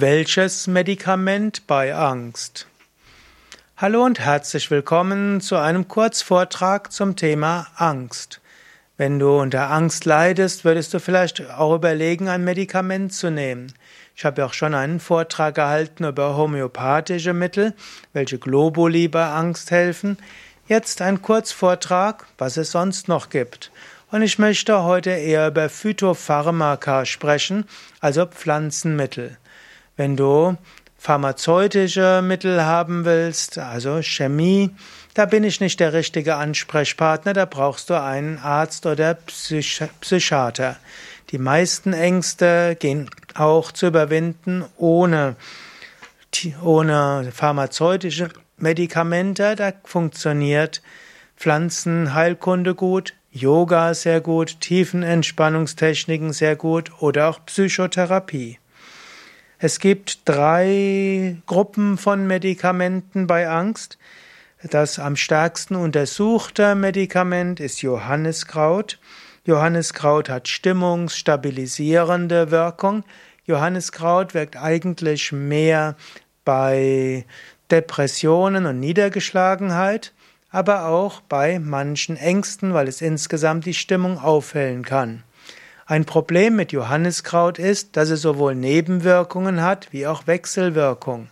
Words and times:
Welches 0.00 0.68
Medikament 0.68 1.66
bei 1.66 1.92
Angst? 1.92 2.68
Hallo 3.76 4.04
und 4.04 4.20
herzlich 4.20 4.70
willkommen 4.70 5.40
zu 5.40 5.56
einem 5.56 5.88
Kurzvortrag 5.88 6.92
zum 6.92 7.16
Thema 7.16 7.66
Angst. 7.74 8.40
Wenn 8.96 9.18
du 9.18 9.40
unter 9.40 9.72
Angst 9.72 10.04
leidest, 10.04 10.64
würdest 10.64 10.94
du 10.94 11.00
vielleicht 11.00 11.50
auch 11.50 11.74
überlegen, 11.74 12.28
ein 12.28 12.44
Medikament 12.44 13.12
zu 13.12 13.32
nehmen. 13.32 13.72
Ich 14.14 14.24
habe 14.24 14.46
auch 14.46 14.52
schon 14.52 14.72
einen 14.72 15.00
Vortrag 15.00 15.56
gehalten 15.56 16.04
über 16.04 16.36
homöopathische 16.36 17.32
Mittel, 17.32 17.74
welche 18.12 18.38
Globuli 18.38 19.08
bei 19.08 19.26
Angst 19.26 19.72
helfen. 19.72 20.16
Jetzt 20.68 21.02
ein 21.02 21.22
Kurzvortrag, 21.22 22.24
was 22.38 22.56
es 22.56 22.70
sonst 22.70 23.08
noch 23.08 23.30
gibt. 23.30 23.72
Und 24.12 24.22
ich 24.22 24.38
möchte 24.38 24.84
heute 24.84 25.10
eher 25.10 25.48
über 25.48 25.68
Phytopharmaka 25.68 27.04
sprechen, 27.04 27.64
also 27.98 28.26
Pflanzenmittel. 28.26 29.36
Wenn 29.98 30.16
du 30.16 30.56
pharmazeutische 30.96 32.22
Mittel 32.22 32.64
haben 32.64 33.04
willst, 33.04 33.58
also 33.58 34.00
Chemie, 34.00 34.70
da 35.14 35.26
bin 35.26 35.42
ich 35.42 35.60
nicht 35.60 35.80
der 35.80 35.92
richtige 35.92 36.36
Ansprechpartner, 36.36 37.32
da 37.32 37.46
brauchst 37.46 37.90
du 37.90 38.00
einen 38.00 38.38
Arzt 38.38 38.86
oder 38.86 39.14
Psych 39.14 39.82
Psychiater. 40.00 40.76
Die 41.30 41.38
meisten 41.38 41.92
Ängste 41.92 42.76
gehen 42.78 43.10
auch 43.34 43.72
zu 43.72 43.88
überwinden 43.88 44.64
ohne, 44.76 45.34
ohne 46.62 47.32
pharmazeutische 47.34 48.28
Medikamente, 48.56 49.56
da 49.56 49.72
funktioniert 49.82 50.80
Pflanzenheilkunde 51.36 52.76
gut, 52.76 53.14
Yoga 53.32 53.94
sehr 53.94 54.20
gut, 54.20 54.60
Tiefenentspannungstechniken 54.60 56.32
sehr 56.32 56.54
gut 56.54 56.92
oder 57.02 57.28
auch 57.30 57.44
Psychotherapie. 57.46 58.60
Es 59.60 59.80
gibt 59.80 60.20
drei 60.24 61.36
Gruppen 61.46 61.98
von 61.98 62.28
Medikamenten 62.28 63.26
bei 63.26 63.48
Angst. 63.48 63.98
Das 64.62 65.00
am 65.00 65.16
stärksten 65.16 65.74
untersuchte 65.74 66.76
Medikament 66.76 67.58
ist 67.58 67.82
Johanniskraut. 67.82 69.00
Johanniskraut 69.44 70.28
hat 70.28 70.46
stimmungsstabilisierende 70.46 72.52
Wirkung. 72.52 73.02
Johanniskraut 73.46 74.32
wirkt 74.32 74.56
eigentlich 74.56 75.32
mehr 75.32 75.96
bei 76.44 77.26
Depressionen 77.72 78.64
und 78.64 78.78
Niedergeschlagenheit, 78.78 80.12
aber 80.50 80.86
auch 80.86 81.20
bei 81.22 81.58
manchen 81.58 82.16
Ängsten, 82.16 82.74
weil 82.74 82.86
es 82.86 83.02
insgesamt 83.02 83.66
die 83.66 83.74
Stimmung 83.74 84.18
aufhellen 84.18 84.84
kann. 84.84 85.24
Ein 85.90 86.04
Problem 86.04 86.54
mit 86.54 86.72
Johanniskraut 86.72 87.58
ist, 87.58 87.96
dass 87.96 88.10
es 88.10 88.20
sowohl 88.20 88.54
Nebenwirkungen 88.54 89.62
hat 89.62 89.88
wie 89.90 90.06
auch 90.06 90.26
Wechselwirkung. 90.26 91.30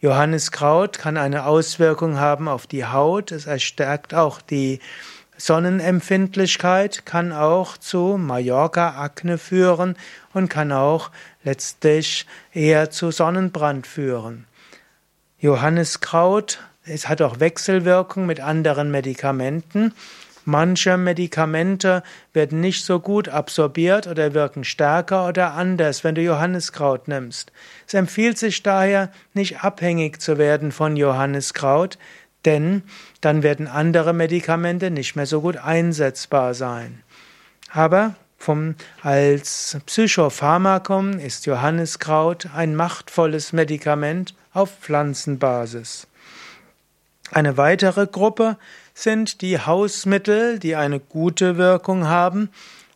Johanniskraut 0.00 0.98
kann 0.98 1.16
eine 1.16 1.46
Auswirkung 1.46 2.18
haben 2.18 2.48
auf 2.48 2.66
die 2.66 2.84
Haut, 2.86 3.30
es 3.30 3.46
erstärkt 3.46 4.12
auch 4.12 4.40
die 4.40 4.80
Sonnenempfindlichkeit, 5.36 7.06
kann 7.06 7.30
auch 7.30 7.76
zu 7.76 8.18
Mallorca-Akne 8.18 9.38
führen 9.38 9.94
und 10.32 10.48
kann 10.48 10.72
auch 10.72 11.12
letztlich 11.44 12.26
eher 12.52 12.90
zu 12.90 13.12
Sonnenbrand 13.12 13.86
führen. 13.86 14.46
Johanniskraut 15.38 16.58
es 16.86 17.08
hat 17.08 17.22
auch 17.22 17.40
Wechselwirkung 17.40 18.26
mit 18.26 18.40
anderen 18.40 18.90
Medikamenten 18.90 19.94
Manche 20.44 20.96
Medikamente 20.96 22.02
werden 22.32 22.60
nicht 22.60 22.84
so 22.84 23.00
gut 23.00 23.28
absorbiert 23.28 24.06
oder 24.06 24.34
wirken 24.34 24.64
stärker 24.64 25.26
oder 25.26 25.54
anders, 25.54 26.04
wenn 26.04 26.14
du 26.14 26.20
Johanniskraut 26.20 27.08
nimmst. 27.08 27.50
Es 27.86 27.94
empfiehlt 27.94 28.38
sich 28.38 28.62
daher, 28.62 29.10
nicht 29.32 29.64
abhängig 29.64 30.20
zu 30.20 30.36
werden 30.36 30.70
von 30.70 30.96
Johanniskraut, 30.96 31.98
denn 32.44 32.82
dann 33.22 33.42
werden 33.42 33.66
andere 33.66 34.12
Medikamente 34.12 34.90
nicht 34.90 35.16
mehr 35.16 35.26
so 35.26 35.40
gut 35.40 35.56
einsetzbar 35.56 36.52
sein. 36.52 37.02
Aber 37.70 38.14
vom, 38.36 38.74
als 39.02 39.78
Psychopharmakum 39.86 41.18
ist 41.18 41.46
Johanniskraut 41.46 42.48
ein 42.54 42.76
machtvolles 42.76 43.54
Medikament 43.54 44.34
auf 44.52 44.70
Pflanzenbasis. 44.80 46.06
Eine 47.30 47.56
weitere 47.56 48.06
Gruppe 48.06 48.58
sind 48.94 49.40
die 49.42 49.58
Hausmittel, 49.58 50.58
die 50.58 50.76
eine 50.76 51.00
gute 51.00 51.56
Wirkung 51.56 52.06
haben 52.06 52.48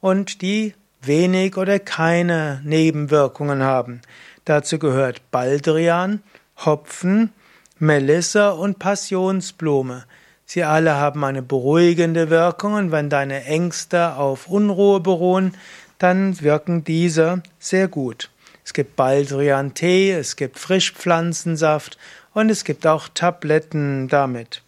und 0.00 0.42
die 0.42 0.74
wenig 1.00 1.56
oder 1.56 1.78
keine 1.78 2.60
Nebenwirkungen 2.64 3.62
haben. 3.62 4.02
Dazu 4.44 4.78
gehört 4.78 5.30
Baldrian, 5.30 6.22
Hopfen, 6.64 7.32
Melisse 7.78 8.54
und 8.54 8.78
Passionsblume. 8.78 10.04
Sie 10.44 10.62
alle 10.62 10.94
haben 10.94 11.24
eine 11.24 11.42
beruhigende 11.42 12.30
Wirkung 12.30 12.74
und 12.74 12.92
wenn 12.92 13.10
deine 13.10 13.44
Ängste 13.44 14.14
auf 14.14 14.46
Unruhe 14.46 15.00
beruhen, 15.00 15.56
dann 15.98 16.40
wirken 16.40 16.84
diese 16.84 17.42
sehr 17.58 17.88
gut. 17.88 18.30
Es 18.64 18.72
gibt 18.72 18.96
Baldrian-Tee, 18.96 20.12
es 20.12 20.36
gibt 20.36 20.58
Frischpflanzensaft 20.58 21.98
und 22.34 22.50
es 22.50 22.64
gibt 22.64 22.86
auch 22.86 23.08
Tabletten 23.12 24.08
damit. 24.08 24.62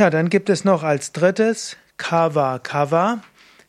Ja, 0.00 0.08
dann 0.08 0.30
gibt 0.30 0.48
es 0.48 0.64
noch 0.64 0.82
als 0.82 1.12
drittes 1.12 1.76
Kava 1.98 2.58
Kava. 2.58 3.18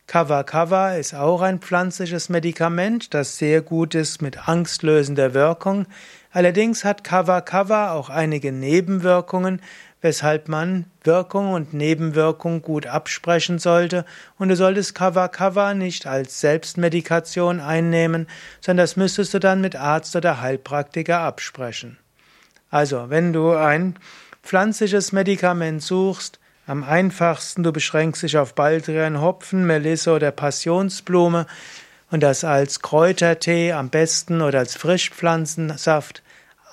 Kava 0.06 0.44
Kava 0.44 0.94
ist 0.94 1.14
auch 1.14 1.42
ein 1.42 1.58
pflanzliches 1.58 2.30
Medikament, 2.30 3.12
das 3.12 3.36
sehr 3.36 3.60
gut 3.60 3.94
ist 3.94 4.22
mit 4.22 4.48
angstlösender 4.48 5.34
Wirkung. 5.34 5.84
Allerdings 6.30 6.86
hat 6.86 7.04
Kava 7.04 7.42
Kava 7.42 7.92
auch 7.92 8.08
einige 8.08 8.50
Nebenwirkungen, 8.50 9.60
weshalb 10.00 10.48
man 10.48 10.86
Wirkung 11.04 11.52
und 11.52 11.74
Nebenwirkung 11.74 12.62
gut 12.62 12.86
absprechen 12.86 13.58
sollte. 13.58 14.06
Und 14.38 14.48
du 14.48 14.56
solltest 14.56 14.94
Kava 14.94 15.28
Kava 15.28 15.74
nicht 15.74 16.06
als 16.06 16.40
Selbstmedikation 16.40 17.60
einnehmen, 17.60 18.26
sondern 18.62 18.84
das 18.84 18.96
müsstest 18.96 19.34
du 19.34 19.38
dann 19.38 19.60
mit 19.60 19.76
Arzt 19.76 20.16
oder 20.16 20.40
Heilpraktiker 20.40 21.18
absprechen. 21.18 21.98
Also, 22.70 23.10
wenn 23.10 23.34
du 23.34 23.50
ein 23.50 23.98
pflanzliches 24.42 25.12
Medikament 25.12 25.82
suchst, 25.82 26.38
am 26.66 26.84
einfachsten, 26.84 27.64
du 27.64 27.72
beschränkst 27.72 28.22
dich 28.22 28.38
auf 28.38 28.54
Baldrian, 28.54 29.20
Hopfen, 29.20 29.66
Melisse 29.66 30.12
oder 30.12 30.30
Passionsblume 30.30 31.46
und 32.10 32.22
das 32.22 32.44
als 32.44 32.80
Kräutertee 32.80 33.72
am 33.72 33.90
besten 33.90 34.42
oder 34.42 34.60
als 34.60 34.76
Frischpflanzensaft. 34.76 36.22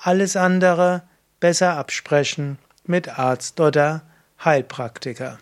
Alles 0.02 0.36
andere 0.36 1.02
besser 1.40 1.76
absprechen 1.76 2.58
mit 2.84 3.18
Arzt 3.18 3.58
oder 3.58 4.02
Heilpraktiker. 4.44 5.38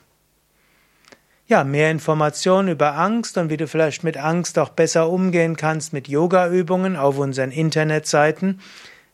Ja, 1.46 1.64
mehr 1.64 1.90
Informationen 1.90 2.68
über 2.68 2.94
Angst 2.94 3.38
und 3.38 3.50
wie 3.50 3.56
du 3.56 3.66
vielleicht 3.66 4.04
mit 4.04 4.16
Angst 4.16 4.58
auch 4.58 4.70
besser 4.70 5.08
umgehen 5.08 5.56
kannst 5.56 5.92
mit 5.92 6.08
Yoga-Übungen 6.08 6.96
auf 6.96 7.18
unseren 7.18 7.50
Internetseiten 7.50 8.60